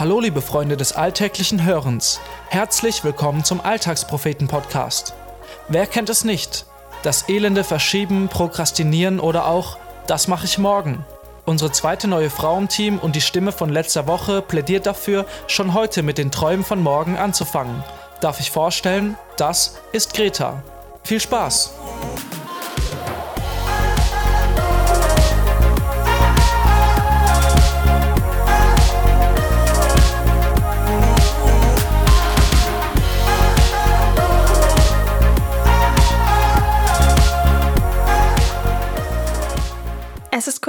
Hallo 0.00 0.18
liebe 0.18 0.40
Freunde 0.40 0.78
des 0.78 0.94
alltäglichen 0.94 1.62
Hörens. 1.62 2.20
Herzlich 2.48 3.04
willkommen 3.04 3.44
zum 3.44 3.60
Alltagspropheten-Podcast. 3.60 5.12
Wer 5.68 5.86
kennt 5.86 6.08
es 6.08 6.24
nicht? 6.24 6.64
Das 7.02 7.28
elende 7.28 7.64
Verschieben, 7.64 8.28
Prokrastinieren 8.28 9.20
oder 9.20 9.46
auch 9.46 9.76
das 10.06 10.26
mache 10.26 10.46
ich 10.46 10.56
morgen. 10.56 11.04
Unsere 11.44 11.70
zweite 11.70 12.08
neue 12.08 12.30
Frau 12.30 12.56
im 12.56 12.68
Team 12.68 12.98
und 12.98 13.14
die 13.14 13.20
Stimme 13.20 13.52
von 13.52 13.68
letzter 13.68 14.06
Woche 14.06 14.40
plädiert 14.40 14.86
dafür, 14.86 15.26
schon 15.48 15.74
heute 15.74 16.02
mit 16.02 16.16
den 16.16 16.30
Träumen 16.30 16.64
von 16.64 16.82
morgen 16.82 17.18
anzufangen. 17.18 17.84
Darf 18.22 18.40
ich 18.40 18.50
vorstellen, 18.50 19.18
das 19.36 19.80
ist 19.92 20.14
Greta. 20.14 20.62
Viel 21.04 21.20
Spaß! 21.20 21.74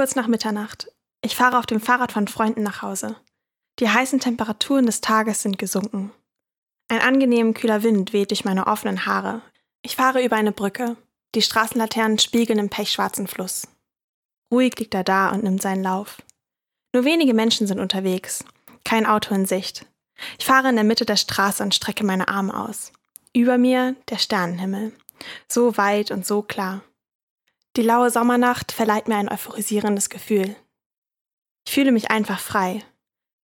Kurz 0.02 0.16
nach 0.16 0.26
Mitternacht. 0.26 0.90
Ich 1.24 1.36
fahre 1.36 1.60
auf 1.60 1.66
dem 1.66 1.80
Fahrrad 1.80 2.10
von 2.10 2.26
Freunden 2.26 2.64
nach 2.64 2.82
Hause. 2.82 3.14
Die 3.78 3.88
heißen 3.88 4.18
Temperaturen 4.18 4.84
des 4.84 5.00
Tages 5.00 5.42
sind 5.42 5.60
gesunken. 5.60 6.10
Ein 6.88 6.98
angenehm 6.98 7.54
kühler 7.54 7.84
Wind 7.84 8.12
weht 8.12 8.32
durch 8.32 8.44
meine 8.44 8.66
offenen 8.66 9.06
Haare. 9.06 9.42
Ich 9.80 9.94
fahre 9.94 10.24
über 10.24 10.34
eine 10.34 10.50
Brücke. 10.50 10.96
Die 11.36 11.42
Straßenlaternen 11.42 12.18
spiegeln 12.18 12.58
im 12.58 12.68
pechschwarzen 12.68 13.28
Fluss. 13.28 13.68
Ruhig 14.50 14.76
liegt 14.80 14.94
er 14.94 15.04
da 15.04 15.30
und 15.30 15.44
nimmt 15.44 15.62
seinen 15.62 15.84
Lauf. 15.84 16.20
Nur 16.92 17.04
wenige 17.04 17.32
Menschen 17.32 17.68
sind 17.68 17.78
unterwegs. 17.78 18.44
Kein 18.84 19.06
Auto 19.06 19.32
in 19.36 19.46
Sicht. 19.46 19.86
Ich 20.36 20.46
fahre 20.46 20.68
in 20.70 20.74
der 20.74 20.84
Mitte 20.84 21.06
der 21.06 21.14
Straße 21.14 21.62
und 21.62 21.76
strecke 21.76 22.04
meine 22.04 22.26
Arme 22.26 22.58
aus. 22.58 22.90
Über 23.32 23.56
mir 23.56 23.94
der 24.10 24.18
Sternenhimmel. 24.18 24.90
So 25.46 25.76
weit 25.76 26.10
und 26.10 26.26
so 26.26 26.42
klar. 26.42 26.82
Die 27.76 27.82
laue 27.82 28.10
Sommernacht 28.10 28.72
verleiht 28.72 29.08
mir 29.08 29.16
ein 29.16 29.30
euphorisierendes 29.30 30.10
Gefühl. 30.10 30.54
Ich 31.66 31.72
fühle 31.72 31.92
mich 31.92 32.10
einfach 32.10 32.38
frei. 32.38 32.84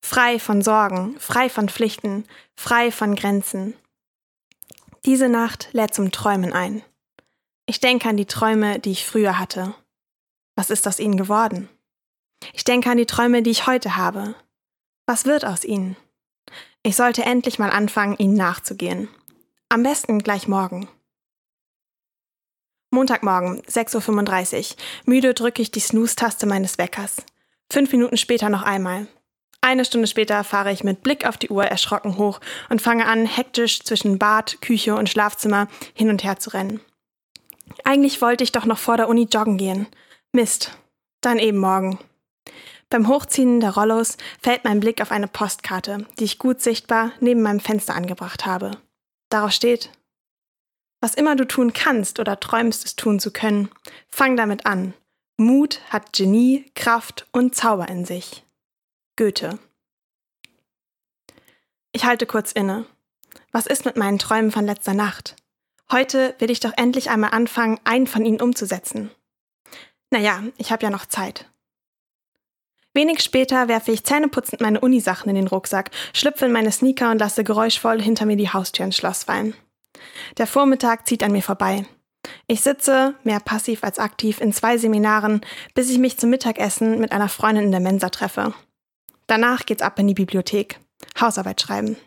Frei 0.03 0.39
von 0.39 0.61
Sorgen, 0.61 1.19
frei 1.19 1.49
von 1.49 1.69
Pflichten, 1.69 2.25
frei 2.55 2.91
von 2.91 3.15
Grenzen. 3.15 3.73
Diese 5.05 5.29
Nacht 5.29 5.69
lädt 5.71 5.93
zum 5.93 6.11
Träumen 6.11 6.51
ein. 6.51 6.83
Ich 7.65 7.79
denke 7.79 8.09
an 8.09 8.17
die 8.17 8.25
Träume, 8.25 8.79
die 8.79 8.91
ich 8.91 9.05
früher 9.05 9.39
hatte. 9.39 9.73
Was 10.55 10.69
ist 10.69 10.87
aus 10.87 10.99
ihnen 10.99 11.17
geworden? 11.17 11.69
Ich 12.53 12.63
denke 12.63 12.89
an 12.89 12.97
die 12.97 13.05
Träume, 13.05 13.41
die 13.41 13.51
ich 13.51 13.67
heute 13.67 13.95
habe. 13.95 14.35
Was 15.05 15.25
wird 15.25 15.45
aus 15.45 15.63
ihnen? 15.63 15.95
Ich 16.83 16.95
sollte 16.95 17.23
endlich 17.23 17.59
mal 17.59 17.71
anfangen, 17.71 18.17
ihnen 18.17 18.35
nachzugehen. 18.35 19.09
Am 19.69 19.83
besten 19.83 20.19
gleich 20.19 20.47
morgen. 20.47 20.87
Montagmorgen, 22.89 23.61
6.35 23.63 24.71
Uhr. 24.71 24.75
Müde 25.05 25.33
drücke 25.33 25.61
ich 25.61 25.71
die 25.71 25.79
Snooze-Taste 25.79 26.45
meines 26.45 26.77
Weckers. 26.77 27.17
Fünf 27.71 27.91
Minuten 27.91 28.17
später 28.17 28.49
noch 28.49 28.63
einmal. 28.63 29.07
Eine 29.61 29.83
Stunde 29.83 30.07
später 30.07 30.43
fahre 30.43 30.71
ich 30.71 30.83
mit 30.83 31.03
Blick 31.03 31.25
auf 31.25 31.37
die 31.37 31.49
Uhr 31.49 31.65
erschrocken 31.65 32.17
hoch 32.17 32.39
und 32.69 32.81
fange 32.81 33.05
an, 33.05 33.25
hektisch 33.25 33.81
zwischen 33.81 34.17
Bad, 34.17 34.61
Küche 34.61 34.95
und 34.95 35.09
Schlafzimmer 35.09 35.67
hin 35.93 36.09
und 36.09 36.23
her 36.23 36.39
zu 36.39 36.51
rennen. 36.51 36.79
Eigentlich 37.83 38.21
wollte 38.21 38.43
ich 38.43 38.51
doch 38.51 38.65
noch 38.65 38.77
vor 38.77 38.97
der 38.97 39.09
Uni 39.09 39.27
joggen 39.31 39.57
gehen. 39.57 39.87
Mist. 40.31 40.71
Dann 41.21 41.39
eben 41.39 41.57
morgen. 41.57 41.99
Beim 42.89 43.09
Hochziehen 43.09 43.59
der 43.59 43.75
Rollos 43.75 44.15
fällt 44.41 44.63
mein 44.63 44.79
Blick 44.79 45.01
auf 45.01 45.11
eine 45.11 45.27
Postkarte, 45.27 46.05
die 46.19 46.23
ich 46.23 46.39
gut 46.39 46.61
sichtbar 46.61 47.11
neben 47.19 47.41
meinem 47.41 47.59
Fenster 47.59 47.95
angebracht 47.95 48.45
habe. 48.45 48.71
Darauf 49.29 49.51
steht 49.51 49.89
was 50.99 51.15
immer 51.15 51.35
du 51.35 51.45
tun 51.45 51.73
kannst 51.73 52.19
oder 52.19 52.39
träumst 52.39 52.85
es 52.85 52.95
tun 52.95 53.19
zu 53.19 53.31
können, 53.31 53.69
fang 54.09 54.35
damit 54.35 54.65
an. 54.65 54.93
Mut 55.37 55.81
hat 55.89 56.13
Genie, 56.13 56.65
Kraft 56.73 57.27
und 57.31 57.55
Zauber 57.55 57.87
in 57.87 58.05
sich. 58.05 58.43
Goethe. 59.15 59.59
Ich 61.91 62.05
halte 62.05 62.25
kurz 62.25 62.51
inne. 62.51 62.85
Was 63.51 63.67
ist 63.67 63.85
mit 63.85 63.97
meinen 63.97 64.19
Träumen 64.19 64.51
von 64.51 64.65
letzter 64.65 64.93
Nacht? 64.93 65.35
Heute 65.91 66.35
will 66.39 66.51
ich 66.51 66.59
doch 66.59 66.73
endlich 66.75 67.09
einmal 67.09 67.31
anfangen, 67.31 67.79
einen 67.83 68.07
von 68.07 68.25
ihnen 68.25 68.41
umzusetzen. 68.41 69.09
Naja, 70.09 70.43
ich 70.57 70.71
habe 70.71 70.83
ja 70.83 70.89
noch 70.89 71.05
Zeit. 71.05 71.49
Wenig 72.93 73.21
später 73.21 73.67
werfe 73.67 73.91
ich 73.91 74.03
zähneputzend 74.03 74.59
meine 74.59 74.79
Unisachen 74.81 75.29
in 75.29 75.35
den 75.35 75.47
Rucksack, 75.47 75.91
schlüpfe 76.13 76.45
in 76.45 76.51
meine 76.51 76.71
Sneaker 76.71 77.11
und 77.11 77.19
lasse 77.19 77.43
geräuschvoll 77.43 78.01
hinter 78.01 78.25
mir 78.25 78.37
die 78.37 78.49
Haustür 78.49 78.85
ins 78.85 78.97
Schloss 78.97 79.25
fallen. 79.25 79.53
Der 80.37 80.47
Vormittag 80.47 81.07
zieht 81.07 81.23
an 81.23 81.31
mir 81.31 81.43
vorbei. 81.43 81.85
Ich 82.47 82.61
sitze, 82.61 83.15
mehr 83.23 83.39
passiv 83.39 83.83
als 83.83 83.99
aktiv, 83.99 84.41
in 84.41 84.53
zwei 84.53 84.77
Seminaren, 84.77 85.41
bis 85.73 85.89
ich 85.89 85.97
mich 85.97 86.17
zum 86.17 86.29
Mittagessen 86.29 86.99
mit 86.99 87.11
einer 87.11 87.29
Freundin 87.29 87.65
in 87.65 87.71
der 87.71 87.79
Mensa 87.79 88.09
treffe. 88.09 88.53
Danach 89.27 89.65
geht's 89.65 89.81
ab 89.81 89.99
in 89.99 90.07
die 90.07 90.13
Bibliothek. 90.13 90.79
Hausarbeit 91.19 91.61
schreiben. 91.61 91.97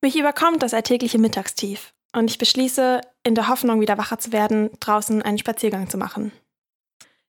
Mich 0.00 0.16
überkommt 0.16 0.62
das 0.62 0.74
alltägliche 0.74 1.18
Mittagstief 1.18 1.92
und 2.12 2.30
ich 2.30 2.38
beschließe, 2.38 3.00
in 3.24 3.34
der 3.34 3.48
Hoffnung, 3.48 3.80
wieder 3.80 3.98
wacher 3.98 4.18
zu 4.18 4.32
werden, 4.32 4.70
draußen 4.80 5.22
einen 5.22 5.38
Spaziergang 5.38 5.90
zu 5.90 5.98
machen. 5.98 6.32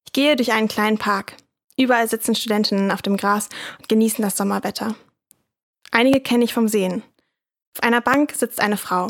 Ich 0.06 0.14
gehe 0.14 0.36
durch 0.36 0.54
einen 0.54 0.68
kleinen 0.68 0.98
Park. 0.98 1.36
Überall 1.78 2.08
sitzen 2.08 2.36
Studentinnen 2.36 2.92
auf 2.92 3.02
dem 3.02 3.18
Gras 3.18 3.50
und 3.78 3.90
genießen 3.90 4.22
das 4.22 4.38
Sommerwetter. 4.38 4.96
Einige 5.92 6.20
kenne 6.22 6.44
ich 6.44 6.54
vom 6.54 6.68
Sehen. 6.68 7.04
Auf 7.76 7.84
einer 7.84 8.02
Bank 8.02 8.34
sitzt 8.34 8.60
eine 8.62 8.78
Frau. 8.78 9.08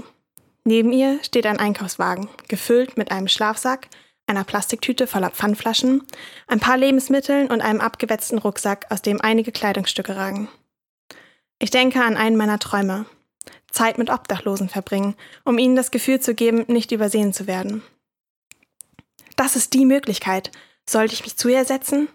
Neben 0.70 0.94
ihr 0.94 1.18
steht 1.24 1.48
ein 1.48 1.58
Einkaufswagen, 1.58 2.30
gefüllt 2.48 2.96
mit 2.96 3.10
einem 3.10 3.28
Schlafsack, 3.28 3.88
einer 4.28 4.44
Plastiktüte 4.44 5.08
voller 5.08 5.32
Pfandflaschen, 5.32 6.04
ein 6.46 6.60
paar 6.60 6.78
Lebensmitteln 6.78 7.48
und 7.48 7.62
einem 7.62 7.82
abgewetzten 7.82 8.38
Rucksack, 8.38 8.86
aus 8.92 9.02
dem 9.02 9.20
einige 9.20 9.52
Kleidungsstücke 9.52 10.16
ragen. 10.16 10.48
Ich 11.58 11.72
denke 11.72 12.04
an 12.04 12.18
einen 12.18 12.38
meiner 12.38 12.60
Träume. 12.60 13.08
Zeit 13.72 13.98
mit 13.98 14.12
Obdachlosen 14.12 14.70
verbringen, 14.70 15.16
um 15.44 15.58
ihnen 15.58 15.76
das 15.76 15.90
Gefühl 15.90 16.20
zu 16.20 16.36
geben, 16.36 16.66
nicht 16.68 16.92
übersehen 16.92 17.34
zu 17.34 17.48
werden. 17.48 17.82
Das 19.38 19.56
ist 19.56 19.74
die 19.74 19.88
Möglichkeit. 19.88 20.52
Sollte 20.88 21.16
ich 21.16 21.24
mich 21.24 21.36
zu 21.36 21.50
ihr 21.50 21.66
setzen? 21.66 22.10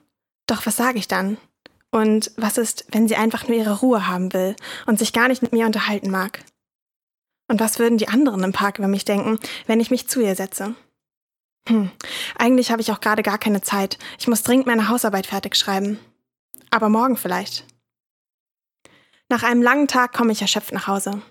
Doch 0.47 0.65
was 0.65 0.77
sage 0.77 1.01
ich 1.01 1.09
dann? 1.09 1.39
Und 1.91 2.31
was 2.37 2.57
ist, 2.57 2.87
wenn 2.93 3.09
sie 3.09 3.17
einfach 3.17 3.49
nur 3.49 3.57
ihre 3.59 3.81
Ruhe 3.81 4.07
haben 4.07 4.33
will 4.33 4.55
und 4.87 5.01
sich 5.01 5.13
gar 5.13 5.27
nicht 5.27 5.43
mit 5.43 5.53
mir 5.53 5.67
unterhalten 5.67 6.13
mag? 6.13 6.45
Und 7.55 7.61
was 7.61 7.79
würden 7.79 7.99
die 7.99 8.09
anderen 8.09 8.43
im 8.43 8.51
Park 8.51 8.81
über 8.81 8.89
mich 8.89 9.05
denken, 9.05 9.39
wenn 9.69 9.79
ich 9.79 9.93
mich 9.93 10.09
zu 10.09 10.21
ihr 10.21 10.35
setze? 10.35 10.75
Hm, 11.69 11.93
eigentlich 12.37 12.73
habe 12.73 12.83
ich 12.83 12.91
auch 12.91 12.99
gerade 12.99 13.23
gar 13.23 13.39
keine 13.39 13.63
Zeit. 13.63 13.97
Ich 14.19 14.27
muss 14.27 14.43
dringend 14.43 14.67
meine 14.67 14.89
Hausarbeit 14.89 15.29
fertig 15.29 15.55
schreiben. 15.55 16.01
Aber 16.73 16.89
morgen 16.89 17.17
vielleicht. 17.17 17.65
Nach 19.29 19.45
einem 19.45 19.63
langen 19.63 19.87
Tag 19.87 20.13
komme 20.13 20.33
ich 20.33 20.43
erschöpft 20.43 20.73
nach 20.73 20.89
Hause. 20.89 21.23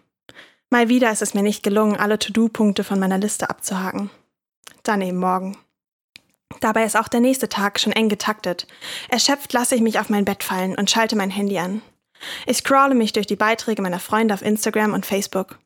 Mal 0.70 0.88
wieder 0.88 1.12
ist 1.12 1.22
es 1.22 1.34
mir 1.34 1.44
nicht 1.44 1.62
gelungen, 1.62 1.98
alle 1.98 2.18
To-Do-Punkte 2.18 2.86
von 2.86 3.02
meiner 3.02 3.18
Liste 3.18 3.50
abzuhaken. 3.50 4.10
Dann 4.84 5.02
eben 5.02 5.18
morgen. 5.18 5.58
Dabei 6.62 6.86
ist 6.86 6.96
auch 6.96 7.10
der 7.10 7.20
nächste 7.20 7.50
Tag 7.50 7.82
schon 7.82 7.92
eng 7.92 8.08
getaktet. 8.08 8.66
Erschöpft 9.10 9.52
lasse 9.52 9.76
ich 9.76 9.82
mich 9.82 10.00
auf 10.00 10.08
mein 10.08 10.24
Bett 10.24 10.42
fallen 10.46 10.76
und 10.76 10.90
schalte 10.90 11.18
mein 11.18 11.32
Handy 11.32 11.60
an. 11.60 11.82
Ich 12.48 12.60
scrolle 12.60 12.96
mich 12.96 13.12
durch 13.12 13.28
die 13.28 13.36
Beiträge 13.36 13.82
meiner 13.82 14.00
Freunde 14.00 14.34
auf 14.34 14.42
Instagram 14.42 14.94
und 14.94 15.06
Facebook. 15.06 15.60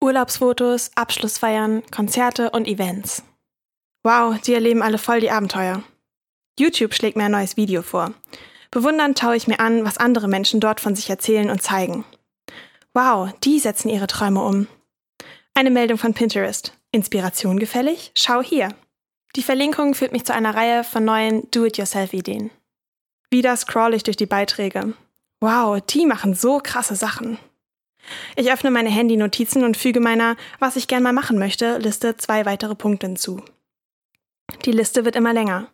Urlaubsfotos, 0.00 0.90
Abschlussfeiern, 0.94 1.82
Konzerte 1.90 2.50
und 2.50 2.68
Events. 2.68 3.24
Wow, 4.04 4.40
die 4.40 4.54
erleben 4.54 4.82
alle 4.82 4.98
voll 4.98 5.20
die 5.20 5.30
Abenteuer. 5.30 5.82
YouTube 6.58 6.94
schlägt 6.94 7.16
mir 7.16 7.24
ein 7.24 7.32
neues 7.32 7.56
Video 7.56 7.82
vor. 7.82 8.14
Bewundernd 8.70 9.18
schaue 9.18 9.36
ich 9.36 9.48
mir 9.48 9.60
an, 9.60 9.84
was 9.84 9.98
andere 9.98 10.28
Menschen 10.28 10.60
dort 10.60 10.80
von 10.80 10.94
sich 10.94 11.10
erzählen 11.10 11.50
und 11.50 11.62
zeigen. 11.62 12.04
Wow, 12.94 13.32
die 13.44 13.58
setzen 13.58 13.88
ihre 13.88 14.06
Träume 14.06 14.42
um. 14.42 14.66
Eine 15.54 15.70
Meldung 15.70 15.98
von 15.98 16.14
Pinterest. 16.14 16.72
Inspiration 16.92 17.58
gefällig? 17.58 18.12
Schau 18.14 18.42
hier. 18.42 18.74
Die 19.36 19.42
Verlinkung 19.42 19.94
führt 19.94 20.12
mich 20.12 20.24
zu 20.24 20.32
einer 20.32 20.54
Reihe 20.54 20.84
von 20.84 21.04
neuen 21.04 21.50
Do-it-yourself-Ideen. 21.50 22.50
Wieder 23.30 23.56
scroll 23.56 23.94
ich 23.94 24.04
durch 24.04 24.16
die 24.16 24.26
Beiträge. 24.26 24.94
Wow, 25.40 25.80
die 25.80 26.06
machen 26.06 26.34
so 26.34 26.60
krasse 26.60 26.96
Sachen. 26.96 27.38
Ich 28.36 28.52
öffne 28.52 28.70
meine 28.70 28.90
Handy-Notizen 28.90 29.64
und 29.64 29.76
füge 29.76 30.00
meiner, 30.00 30.36
was 30.58 30.76
ich 30.76 30.88
gern 30.88 31.02
mal 31.02 31.12
machen 31.12 31.38
möchte, 31.38 31.78
Liste 31.78 32.16
zwei 32.16 32.46
weitere 32.46 32.74
Punkte 32.74 33.06
hinzu. 33.06 33.42
Die 34.64 34.72
Liste 34.72 35.04
wird 35.04 35.16
immer 35.16 35.32
länger. 35.32 35.68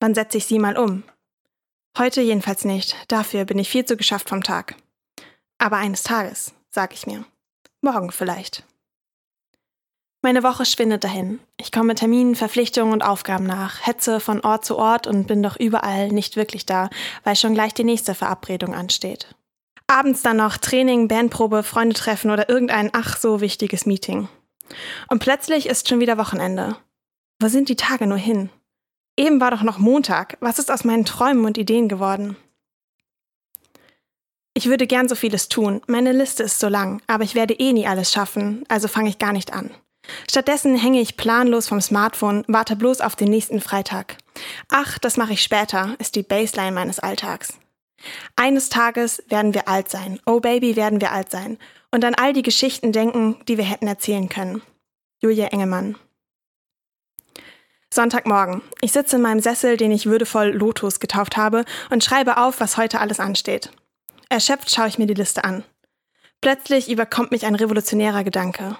Wann 0.00 0.14
setze 0.14 0.38
ich 0.38 0.46
sie 0.46 0.58
mal 0.58 0.76
um? 0.76 1.02
Heute 1.98 2.20
jedenfalls 2.20 2.64
nicht, 2.64 2.96
dafür 3.08 3.44
bin 3.44 3.58
ich 3.58 3.68
viel 3.68 3.84
zu 3.84 3.96
geschafft 3.96 4.28
vom 4.28 4.42
Tag. 4.42 4.76
Aber 5.58 5.76
eines 5.76 6.02
Tages, 6.02 6.54
sag 6.70 6.94
ich 6.94 7.06
mir. 7.06 7.24
Morgen 7.82 8.12
vielleicht. 8.12 8.64
Meine 10.22 10.42
Woche 10.42 10.66
schwindet 10.66 11.02
dahin. 11.02 11.40
Ich 11.56 11.72
komme 11.72 11.94
Terminen, 11.94 12.36
Verpflichtungen 12.36 12.92
und 12.92 13.02
Aufgaben 13.02 13.44
nach, 13.44 13.86
hetze 13.86 14.20
von 14.20 14.40
Ort 14.40 14.66
zu 14.66 14.76
Ort 14.76 15.06
und 15.06 15.26
bin 15.26 15.42
doch 15.42 15.56
überall 15.56 16.08
nicht 16.08 16.36
wirklich 16.36 16.66
da, 16.66 16.90
weil 17.24 17.36
schon 17.36 17.54
gleich 17.54 17.72
die 17.72 17.84
nächste 17.84 18.14
Verabredung 18.14 18.74
ansteht. 18.74 19.34
Abends 19.90 20.22
dann 20.22 20.36
noch 20.36 20.56
Training, 20.56 21.08
Bandprobe, 21.08 21.64
Freunde 21.64 21.96
treffen 21.96 22.30
oder 22.30 22.48
irgendein 22.48 22.90
ach 22.92 23.16
so 23.16 23.40
wichtiges 23.40 23.86
Meeting. 23.86 24.28
Und 25.08 25.18
plötzlich 25.18 25.66
ist 25.66 25.88
schon 25.88 25.98
wieder 25.98 26.16
Wochenende. 26.16 26.76
Wo 27.40 27.48
sind 27.48 27.68
die 27.68 27.74
Tage 27.74 28.06
nur 28.06 28.16
hin? 28.16 28.50
Eben 29.16 29.40
war 29.40 29.50
doch 29.50 29.62
noch 29.62 29.78
Montag. 29.78 30.36
Was 30.38 30.60
ist 30.60 30.70
aus 30.70 30.84
meinen 30.84 31.04
Träumen 31.04 31.44
und 31.44 31.58
Ideen 31.58 31.88
geworden? 31.88 32.36
Ich 34.54 34.66
würde 34.66 34.86
gern 34.86 35.08
so 35.08 35.16
vieles 35.16 35.48
tun. 35.48 35.80
Meine 35.88 36.12
Liste 36.12 36.44
ist 36.44 36.60
so 36.60 36.68
lang, 36.68 37.02
aber 37.08 37.24
ich 37.24 37.34
werde 37.34 37.54
eh 37.54 37.72
nie 37.72 37.88
alles 37.88 38.12
schaffen, 38.12 38.64
also 38.68 38.86
fange 38.86 39.08
ich 39.08 39.18
gar 39.18 39.32
nicht 39.32 39.52
an. 39.52 39.72
Stattdessen 40.30 40.76
hänge 40.76 41.00
ich 41.00 41.16
planlos 41.16 41.66
vom 41.66 41.80
Smartphone, 41.80 42.44
warte 42.46 42.76
bloß 42.76 43.00
auf 43.00 43.16
den 43.16 43.30
nächsten 43.30 43.60
Freitag. 43.60 44.18
Ach, 44.68 45.00
das 45.00 45.16
mache 45.16 45.32
ich 45.32 45.42
später, 45.42 45.96
ist 45.98 46.14
die 46.14 46.22
Baseline 46.22 46.72
meines 46.72 47.00
Alltags. 47.00 47.58
Eines 48.36 48.68
Tages 48.68 49.22
werden 49.28 49.54
wir 49.54 49.68
alt 49.68 49.90
sein. 49.90 50.20
Oh 50.26 50.40
Baby, 50.40 50.76
werden 50.76 51.00
wir 51.00 51.12
alt 51.12 51.30
sein. 51.30 51.58
Und 51.90 52.04
an 52.04 52.14
all 52.14 52.32
die 52.32 52.42
Geschichten 52.42 52.92
denken, 52.92 53.36
die 53.48 53.58
wir 53.58 53.64
hätten 53.64 53.86
erzählen 53.86 54.28
können. 54.28 54.62
Julia 55.20 55.48
Engemann. 55.48 55.96
Sonntagmorgen. 57.92 58.62
Ich 58.80 58.92
sitze 58.92 59.16
in 59.16 59.22
meinem 59.22 59.40
Sessel, 59.40 59.76
den 59.76 59.90
ich 59.90 60.06
würdevoll 60.06 60.50
Lotus 60.50 61.00
getauft 61.00 61.36
habe, 61.36 61.64
und 61.90 62.04
schreibe 62.04 62.36
auf, 62.36 62.60
was 62.60 62.76
heute 62.76 63.00
alles 63.00 63.18
ansteht. 63.18 63.70
Erschöpft 64.28 64.70
schaue 64.70 64.86
ich 64.88 64.98
mir 64.98 65.06
die 65.06 65.14
Liste 65.14 65.42
an. 65.42 65.64
Plötzlich 66.40 66.90
überkommt 66.90 67.32
mich 67.32 67.44
ein 67.46 67.56
revolutionärer 67.56 68.22
Gedanke. 68.22 68.78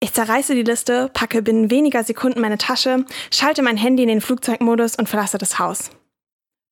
Ich 0.00 0.12
zerreiße 0.12 0.54
die 0.54 0.62
Liste, 0.62 1.10
packe 1.14 1.42
binnen 1.42 1.70
weniger 1.70 2.04
Sekunden 2.04 2.40
meine 2.40 2.58
Tasche, 2.58 3.04
schalte 3.32 3.62
mein 3.62 3.76
Handy 3.76 4.02
in 4.02 4.08
den 4.08 4.20
Flugzeugmodus 4.20 4.96
und 4.96 5.08
verlasse 5.08 5.38
das 5.38 5.58
Haus. 5.58 5.90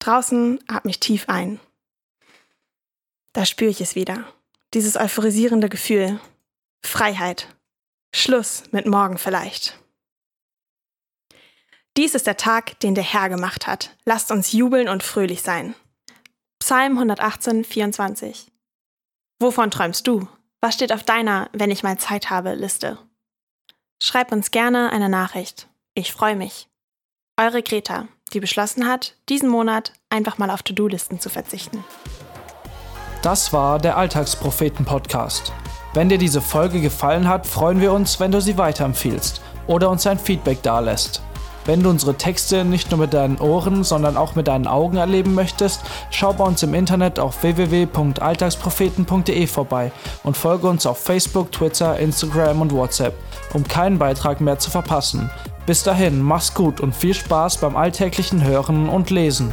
Draußen 0.06 0.60
atme 0.68 0.92
ich 0.92 1.00
tief 1.00 1.28
ein. 1.28 1.58
Da 3.32 3.44
spüre 3.44 3.70
ich 3.70 3.80
es 3.80 3.96
wieder. 3.96 4.32
Dieses 4.72 4.96
euphorisierende 4.96 5.68
Gefühl. 5.68 6.20
Freiheit. 6.84 7.48
Schluss 8.14 8.62
mit 8.70 8.86
morgen 8.86 9.18
vielleicht. 9.18 9.80
Dies 11.96 12.14
ist 12.14 12.28
der 12.28 12.36
Tag, 12.36 12.78
den 12.78 12.94
der 12.94 13.02
Herr 13.02 13.28
gemacht 13.28 13.66
hat. 13.66 13.96
Lasst 14.04 14.30
uns 14.30 14.52
jubeln 14.52 14.88
und 14.88 15.02
fröhlich 15.02 15.42
sein. 15.42 15.74
Psalm 16.60 16.92
118, 16.92 17.64
24. 17.64 18.52
Wovon 19.40 19.72
träumst 19.72 20.06
du? 20.06 20.28
Was 20.60 20.74
steht 20.74 20.92
auf 20.92 21.02
deiner, 21.02 21.50
wenn 21.52 21.72
ich 21.72 21.82
mal 21.82 21.98
Zeit 21.98 22.30
habe, 22.30 22.54
Liste? 22.54 22.96
Schreib 24.00 24.30
uns 24.30 24.52
gerne 24.52 24.92
eine 24.92 25.08
Nachricht. 25.08 25.68
Ich 25.94 26.12
freue 26.12 26.36
mich. 26.36 26.68
Eure 27.36 27.64
Greta, 27.64 28.06
die 28.32 28.40
beschlossen 28.40 28.86
hat, 28.86 29.14
diesen 29.28 29.48
Monat 29.48 29.92
einfach 30.10 30.38
mal 30.38 30.50
auf 30.50 30.62
To-Do-Listen 30.62 31.20
zu 31.20 31.28
verzichten. 31.28 31.84
Das 33.22 33.52
war 33.52 33.78
der 33.78 33.96
Alltagspropheten-Podcast. 33.96 35.52
Wenn 35.94 36.08
dir 36.08 36.18
diese 36.18 36.40
Folge 36.40 36.80
gefallen 36.80 37.28
hat, 37.28 37.46
freuen 37.46 37.80
wir 37.80 37.92
uns, 37.92 38.20
wenn 38.20 38.30
du 38.30 38.40
sie 38.40 38.58
weiterempfiehlst 38.58 39.40
oder 39.66 39.90
uns 39.90 40.06
ein 40.06 40.18
Feedback 40.18 40.62
dalässt. 40.62 41.22
Wenn 41.64 41.82
du 41.82 41.90
unsere 41.90 42.14
Texte 42.14 42.64
nicht 42.64 42.92
nur 42.92 43.00
mit 43.00 43.12
deinen 43.12 43.38
Ohren, 43.38 43.82
sondern 43.82 44.16
auch 44.16 44.36
mit 44.36 44.46
deinen 44.46 44.68
Augen 44.68 44.98
erleben 44.98 45.34
möchtest, 45.34 45.80
schau 46.10 46.32
bei 46.32 46.44
uns 46.44 46.62
im 46.62 46.74
Internet 46.74 47.18
auf 47.18 47.42
www.alltagspropheten.de 47.42 49.46
vorbei 49.48 49.90
und 50.22 50.36
folge 50.36 50.68
uns 50.68 50.86
auf 50.86 50.98
Facebook, 50.98 51.50
Twitter, 51.50 51.98
Instagram 51.98 52.60
und 52.60 52.72
WhatsApp, 52.72 53.14
um 53.52 53.66
keinen 53.66 53.98
Beitrag 53.98 54.40
mehr 54.40 54.60
zu 54.60 54.70
verpassen. 54.70 55.28
Bis 55.66 55.82
dahin, 55.82 56.22
mach's 56.22 56.54
gut 56.54 56.80
und 56.80 56.94
viel 56.94 57.12
Spaß 57.12 57.56
beim 57.56 57.76
alltäglichen 57.76 58.44
Hören 58.44 58.88
und 58.88 59.10
Lesen. 59.10 59.52